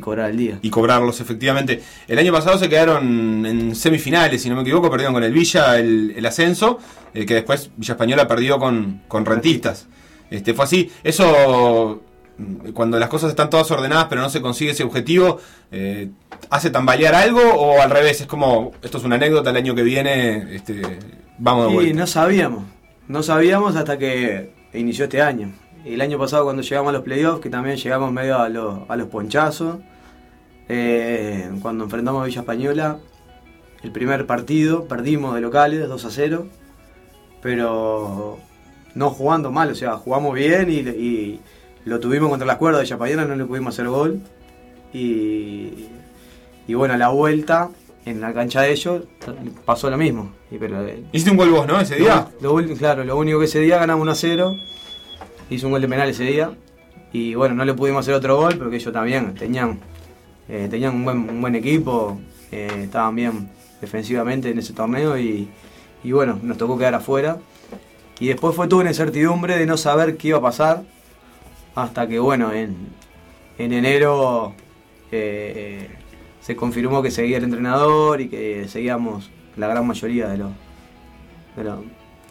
[0.00, 0.58] cobrar el día.
[0.60, 1.82] y cobrarlos efectivamente.
[2.06, 5.78] El año pasado se quedaron en semifinales, si no me equivoco, perdieron con el Villa
[5.78, 6.78] el, el ascenso,
[7.14, 9.86] eh, que después Villa Española perdió con, con rentistas.
[10.30, 10.90] Este, fue así.
[11.02, 12.02] Eso,
[12.36, 15.38] mm, cuando las cosas están todas ordenadas pero no se consigue ese objetivo,
[15.72, 16.10] eh,
[16.50, 18.20] ¿hace tambalear algo o al revés?
[18.20, 20.98] Es como, esto es una anécdota, el año que viene este,
[21.38, 22.64] vamos de Y no sabíamos,
[23.08, 25.52] no sabíamos hasta que inició este año.
[25.84, 28.96] El año pasado cuando llegamos a los playoffs, que también llegamos medio a los, a
[28.96, 29.78] los ponchazos,
[30.68, 32.98] eh, cuando enfrentamos a Villa Española,
[33.82, 36.46] el primer partido perdimos de locales 2 a 0,
[37.40, 38.38] pero
[38.94, 41.40] no jugando mal, o sea, jugamos bien y, y
[41.84, 44.20] lo tuvimos contra las cuerdas de Villa Española, no le pudimos hacer gol.
[44.92, 45.88] Y,
[46.66, 47.70] y bueno, a la vuelta,
[48.06, 49.02] en la cancha de ellos,
[49.64, 50.32] pasó lo mismo.
[50.50, 51.80] Y, pero, eh, Hiciste un gol vos, ¿no?
[51.80, 52.28] Ese día.
[52.40, 54.56] lo, claro, lo único que ese día ganamos 1 a 0.
[55.50, 56.52] Hizo un gol de penal ese día.
[57.12, 59.80] Y bueno, no le pudimos hacer otro gol porque ellos también tenían,
[60.48, 62.20] eh, tenían un, buen, un buen equipo.
[62.52, 65.18] eh, estaban bien defensivamente en ese torneo.
[65.18, 65.48] Y,
[66.04, 67.38] y bueno, nos tocó quedar afuera.
[68.20, 70.84] Y después fue toda una incertidumbre de no saber qué iba a pasar.
[71.74, 72.76] Hasta que bueno, en,
[73.58, 74.54] en enero
[75.10, 75.88] eh,
[76.46, 80.50] se confirmó que seguía el entrenador y que seguíamos la gran mayoría de los,
[81.56, 81.80] de, los-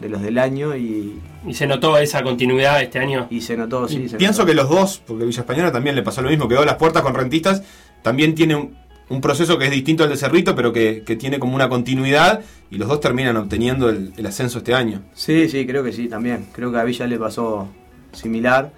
[0.00, 3.26] de los del año y, ¿Y se notó esa continuidad este año?
[3.30, 4.08] y se notó, sí.
[4.08, 4.50] se Pienso notó.
[4.50, 7.02] que los dos, porque Villa Española también le pasó lo mismo, quedó a las puertas
[7.02, 7.62] con rentistas,
[8.02, 8.74] también tiene un,
[9.10, 12.40] un proceso que es distinto al de Cerrito, pero que, que tiene como una continuidad
[12.70, 15.02] y los dos terminan obteniendo el, el ascenso este año.
[15.12, 16.46] Sí, sí, creo que sí, también.
[16.52, 17.68] Creo que a Villa le pasó
[18.12, 18.72] similar.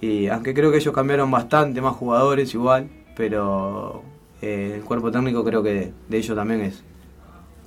[0.00, 4.02] Y aunque creo que ellos cambiaron bastante, más jugadores igual, pero
[4.42, 6.82] eh, el cuerpo técnico creo que de ellos también es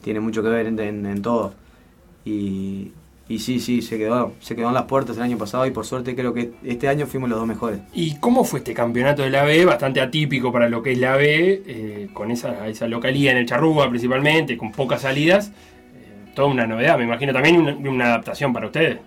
[0.04, 1.54] tiene mucho que ver en, en- en todo.
[2.26, 2.92] Y,
[3.30, 5.86] y sí, sí, se quedó, se quedó en las puertas el año pasado y por
[5.86, 7.82] suerte creo que este año fuimos los dos mejores.
[7.94, 9.64] ¿Y cómo fue este campeonato de la B?
[9.66, 13.46] Bastante atípico para lo que es la B, eh, con esa, esa localía en el
[13.46, 15.50] Charrúa principalmente, con pocas salidas.
[15.50, 18.98] Eh, toda una novedad, me imagino también una, una adaptación para ustedes.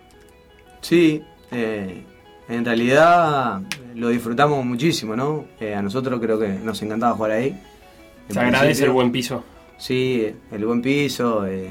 [0.80, 2.02] Sí, eh,
[2.48, 3.60] en realidad
[3.94, 5.44] lo disfrutamos muchísimo, ¿no?
[5.60, 7.48] Eh, a nosotros creo que nos encantaba jugar ahí.
[8.28, 9.44] En Se agradece el buen piso.
[9.78, 11.70] Sí, el buen piso, eh,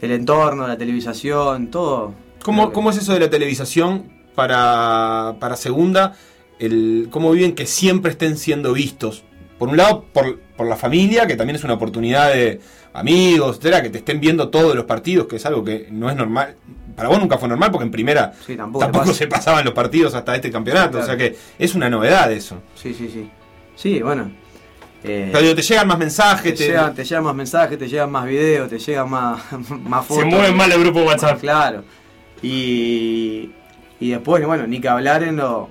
[0.00, 2.14] el entorno, la televisación, todo.
[2.42, 6.14] ¿Cómo, Creo que- cómo es eso de la televisación para, para segunda?
[6.58, 9.24] El, ¿Cómo viven que siempre estén siendo vistos?
[9.58, 12.60] Por un lado, por, por la familia, que también es una oportunidad de
[12.92, 16.16] amigos, etcétera, que te estén viendo todos los partidos, que es algo que no es
[16.16, 16.56] normal.
[17.02, 19.28] Para vos nunca fue normal, porque en primera Sí, tampoco, se pasa.
[19.28, 20.90] pasaban los partidos hasta este campeonato.
[20.92, 21.04] Claro.
[21.04, 22.62] O sea que es una novedad eso.
[22.76, 23.28] Sí, sí, sí.
[23.74, 24.30] Sí, bueno.
[25.02, 27.88] eh, Pero digo, te llegan más mensajes, te, te- llegan, te llegan más mensajes, te
[27.88, 29.42] llegan más videos, te llegan más,
[29.84, 30.22] más fotos.
[30.22, 31.40] Se mueven mal el grupo WhatsApp.
[31.40, 31.82] Claro.
[32.40, 33.50] Y,
[33.98, 35.70] y después, bueno, ni que hablar en lo,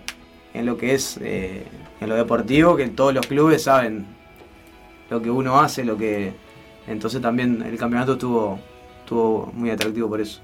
[0.53, 1.63] en lo que es eh,
[2.01, 4.05] en lo deportivo, que todos los clubes saben
[5.09, 6.33] lo que uno hace, lo que.
[6.87, 8.59] Entonces también el campeonato estuvo,
[9.03, 10.41] estuvo muy atractivo por eso.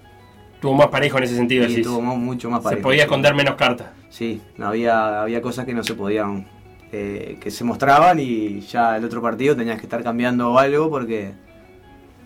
[0.62, 2.84] Tuvo más parejo en ese sentido, estuvo mu- mucho más Se parejo.
[2.84, 3.90] podía esconder menos cartas.
[4.10, 6.48] Sí, no había, había cosas que no se podían,
[6.92, 11.34] eh, que se mostraban y ya el otro partido tenías que estar cambiando algo porque,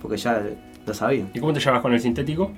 [0.02, 0.42] porque ya
[0.86, 1.30] lo sabían.
[1.34, 2.52] ¿Y cómo te llevas con el sintético?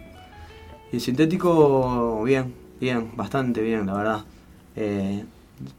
[0.92, 4.20] Y el sintético, bien, bien, bastante bien, la verdad.
[4.76, 5.24] Eh,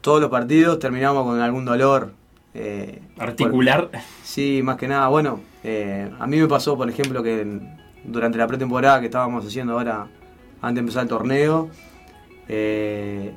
[0.01, 2.13] todos los partidos terminamos con algún dolor.
[2.57, 3.89] eh, Articular.
[3.91, 5.07] por- sí, más que nada.
[5.09, 9.45] Bueno, eh, a mí me pasó, por ejemplo, que en- durante la pretemporada que estábamos
[9.45, 10.07] haciendo ahora,
[10.61, 11.69] antes de empezar el torneo,
[12.47, 13.31] eh,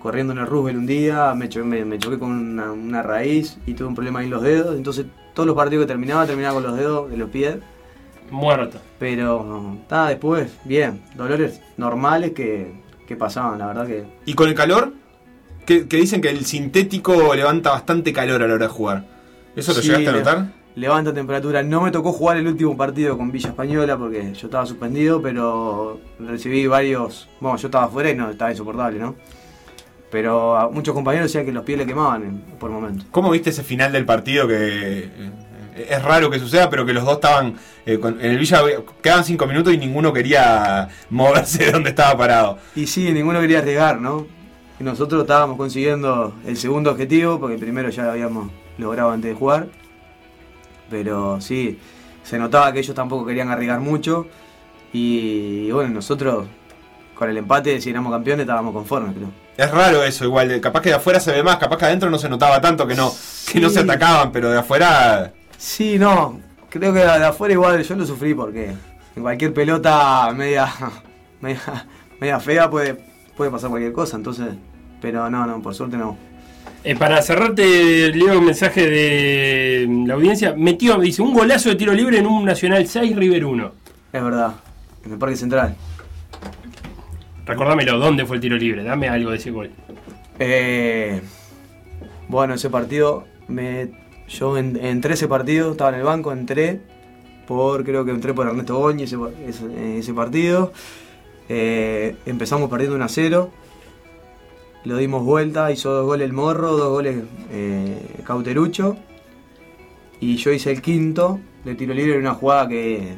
[0.00, 3.58] corriendo en el Roosevelt un día, me, cho- me- me choqué con una, una raíz
[3.66, 4.76] y tuve un problema ahí en los dedos.
[4.76, 7.56] Entonces, todos los partidos que terminaba, terminaba con los dedos de los pies.
[8.30, 8.78] Muerto.
[8.98, 12.72] Pero está después, bien, dolores normales que,
[13.06, 14.04] que pasaban, la verdad que.
[14.26, 14.92] Y con el calor,
[15.66, 19.04] que, que dicen que el sintético levanta bastante calor a la hora de jugar.
[19.54, 20.46] ¿Eso lo Sí, llegaste a le- notar?
[20.74, 21.62] Levanta temperatura.
[21.62, 26.00] No me tocó jugar el último partido con Villa Española porque yo estaba suspendido, pero
[26.18, 27.28] recibí varios.
[27.40, 29.14] Bueno, yo estaba afuera y no estaba insoportable, ¿no?
[30.10, 33.06] Pero a muchos compañeros decían que los pies le quemaban por momentos.
[33.10, 35.30] ¿Cómo viste ese final del partido que eh,
[35.88, 37.54] es raro que suceda, pero que los dos estaban
[37.86, 38.62] eh, con- en el Villa
[39.02, 42.58] quedaban cinco minutos y ninguno quería moverse de donde estaba parado?
[42.76, 44.26] Y sí, ninguno quería arriesgar, ¿no?
[44.80, 49.30] Y nosotros estábamos consiguiendo el segundo objetivo, porque el primero ya lo habíamos logrado antes
[49.30, 49.68] de jugar.
[50.92, 51.78] Pero sí,
[52.22, 54.26] se notaba que ellos tampoco querían arriesgar mucho.
[54.92, 56.46] Y, bueno, nosotros
[57.14, 59.28] con el empate, si éramos campeones, estábamos conformes, creo.
[59.56, 60.60] Es raro eso, igual.
[60.60, 62.94] Capaz que de afuera se ve más, capaz que adentro no se notaba tanto que
[62.94, 63.10] no,
[63.50, 65.32] que no se atacaban, pero de afuera.
[65.56, 68.74] Sí, no, creo que de afuera igual yo lo sufrí porque
[69.16, 70.70] en cualquier pelota media,
[71.40, 71.86] media,
[72.20, 73.02] media fea puede,
[73.34, 74.48] puede pasar cualquier cosa, entonces,
[75.00, 76.18] pero no, no, por suerte no.
[76.84, 80.54] Eh, para cerrarte, leo un mensaje de la audiencia.
[80.56, 83.72] Metió, dice, un golazo de tiro libre en un Nacional 6, River 1.
[84.12, 84.54] Es verdad,
[85.04, 85.76] en el Parque Central.
[87.46, 88.82] Recordámelo, ¿dónde fue el tiro libre?
[88.82, 89.70] Dame algo de ese gol.
[90.38, 91.20] Eh,
[92.28, 93.90] bueno, ese partido, me,
[94.28, 96.80] yo en, entré ese partido, estaba en el banco, entré
[97.46, 100.72] por, creo que entré por Ernesto Goñi ese, ese, ese partido.
[101.48, 103.50] Eh, empezamos perdiendo 1 a 0.
[104.84, 108.96] Lo dimos vuelta, hizo dos goles el Morro, dos goles eh, Cauterucho.
[110.20, 113.14] Y yo hice el quinto de tiro libre en una jugada que,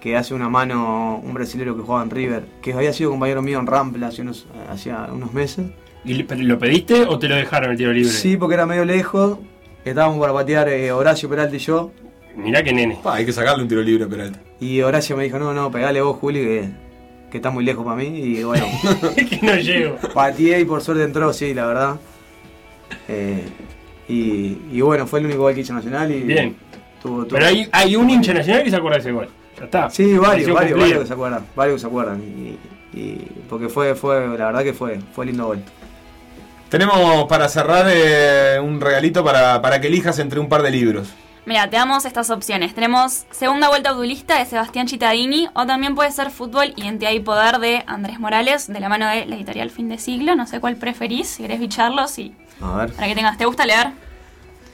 [0.00, 3.58] que hace una mano un brasilero que jugaba en River, que había sido compañero mío
[3.58, 5.66] en Rampla hace unos, hacía unos meses.
[6.04, 8.10] ¿Y ¿Lo pediste o te lo dejaron el tiro libre?
[8.10, 9.38] Sí, porque era medio lejos.
[9.84, 11.92] Estábamos para patear eh, Horacio Peralta y yo.
[12.36, 12.98] Mirá que nene.
[13.02, 14.40] Pa, hay que sacarle un tiro libre, Peralta.
[14.58, 16.68] Y Horacio me dijo, no, no, pegale vos, Juli, que,
[17.32, 18.04] que está muy lejos para mí.
[18.06, 18.66] Y bueno,
[19.16, 19.96] que no llego.
[20.14, 21.96] pateé y por suerte entró, sí, la verdad.
[23.08, 23.42] Eh,
[24.08, 26.20] y, y bueno, fue el único gol que hizo Nacional y...
[26.20, 26.54] Bien.
[27.02, 29.28] tuvo- tuvo- Pero hay, hay un hincha nacional que se acuerda de ese gol.
[29.58, 29.90] Ya está.
[29.90, 31.46] Sí, varios, varios, varios que se acuerdan.
[31.56, 32.20] Varios que se acuerdan.
[32.22, 32.58] Y,
[32.98, 35.62] y- porque fue, fue, la verdad que fue, fue lindo gol.
[36.68, 41.08] Tenemos para cerrar eh, un regalito para, para que elijas entre un par de libros.
[41.44, 42.72] Mira, te damos estas opciones.
[42.72, 47.58] Tenemos segunda vuelta abdulista de Sebastián Cittadini o también puede ser fútbol, identidad y poder
[47.58, 50.36] de Andrés Morales de la mano de la editorial Fin de Siglo.
[50.36, 52.32] No sé cuál preferís, si querés bicharlo, sí.
[52.60, 52.92] A ver.
[52.92, 53.88] Para que tengas, ¿te gusta leer?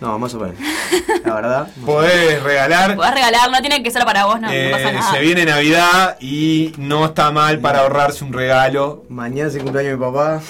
[0.00, 0.56] No, más o menos.
[1.24, 1.68] La verdad.
[1.84, 2.94] Podés regalar.
[2.94, 5.10] Podés regalar, no tiene que ser para vos, no, no Eh, pasa nada.
[5.10, 9.04] se viene Navidad y no está mal para ahorrarse un regalo.
[9.08, 10.40] Mañana es el cumpleaños de mi papá.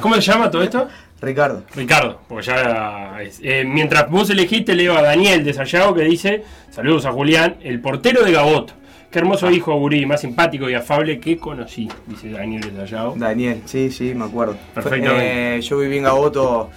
[0.00, 0.88] ¿Cómo se llama todo esto?
[1.24, 1.64] Ricardo.
[1.74, 6.44] Ricardo, porque ya es- eh, mientras vos elegiste, leo a Daniel de Sayago que dice:
[6.70, 8.74] Saludos a Julián, el portero de Gabot.
[9.10, 13.14] Qué hermoso hijo, Gurí, más simpático y afable que conocí, dice Daniel de Sayago.
[13.16, 14.56] Daniel, sí, sí, me acuerdo.
[14.74, 15.56] Perfectamente.
[15.56, 16.70] Eh, yo viví en Gaboto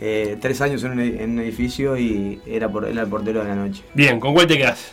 [0.00, 3.82] eh, tres años en un, edificio y era, por, era el portero de la noche.
[3.92, 4.92] Bien, ¿con cuál te quedás?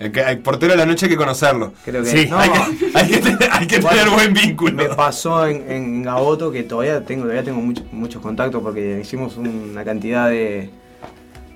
[0.00, 1.72] El, que- el portero de la noche hay que conocerlo.
[1.84, 2.58] Creo que Sí, no, Hay que,
[2.94, 4.74] hay que tener, hay que Bueno, tener buen vínculo.
[4.74, 9.36] me pasó en, en Gaboto que todavía tengo, todavía tengo mucho- muchos contactos porque hicimos
[9.36, 10.70] una cantidad de,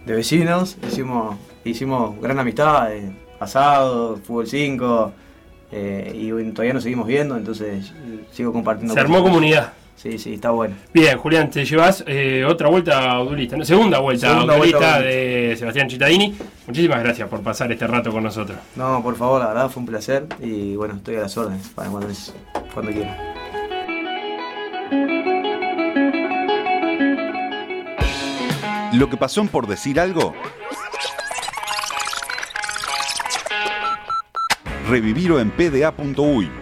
[0.06, 5.12] de vecinos, hicimos, hicimos gran amistad, eh, asado, fútbol 5,
[5.70, 7.92] eh, y todavía nos seguimos viendo, entonces
[8.32, 8.94] sigo compartiendo.
[8.94, 9.28] Se armó cosas.
[9.30, 9.72] comunidad.
[9.96, 10.74] Sí, sí, está bueno.
[10.92, 13.64] Bien, Julián, te llevas eh, otra vuelta audulista, ¿no?
[13.64, 16.36] segunda vuelta Segunda audulista vuelta de Sebastián Cittadini.
[16.66, 18.58] Muchísimas gracias por pasar este rato con nosotros.
[18.74, 21.88] No, por favor, la verdad fue un placer y bueno, estoy a las órdenes para
[21.88, 22.08] cuando,
[22.74, 23.16] cuando quieran.
[28.94, 30.34] Lo que pasó en por decir algo.
[34.88, 36.61] Revivirlo en pda.uy